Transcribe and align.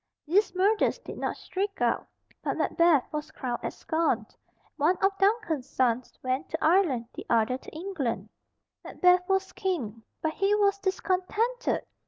These 0.25 0.55
murders 0.55 0.97
did 0.97 1.19
not 1.19 1.37
shriek 1.37 1.79
out, 1.79 2.07
and 2.43 2.57
Macbeth 2.57 3.05
was 3.13 3.29
crowned 3.29 3.59
at 3.63 3.73
Scone. 3.73 4.25
One 4.77 4.97
of 4.97 5.15
Duncan's 5.19 5.69
sons 5.69 6.17
went 6.23 6.49
to 6.49 6.57
Ireland, 6.59 7.05
the 7.13 7.27
other 7.29 7.59
to 7.59 7.69
England. 7.69 8.29
Macbeth 8.83 9.29
was 9.29 9.51
King. 9.53 10.01
But 10.23 10.33
he 10.33 10.55
was 10.55 10.79
discontented. 10.79 11.85